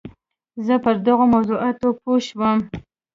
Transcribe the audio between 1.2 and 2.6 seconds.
موضوعاتو پوه شوم.